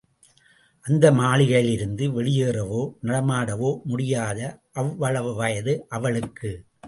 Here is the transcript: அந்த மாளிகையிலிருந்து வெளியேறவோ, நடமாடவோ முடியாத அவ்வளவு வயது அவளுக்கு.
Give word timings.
அந்த 0.85 1.11
மாளிகையிலிருந்து 1.11 2.05
வெளியேறவோ, 2.07 2.81
நடமாடவோ 3.01 3.83
முடியாத 3.83 4.39
அவ்வளவு 4.73 5.33
வயது 5.35 5.85
அவளுக்கு. 5.89 6.51